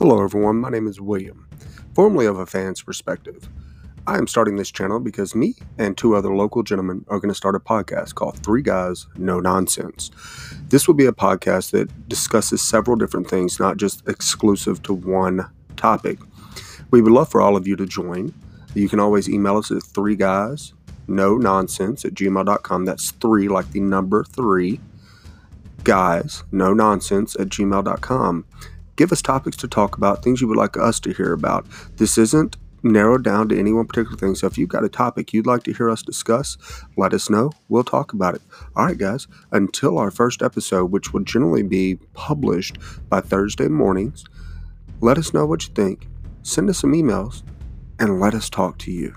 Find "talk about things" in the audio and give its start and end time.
29.66-30.42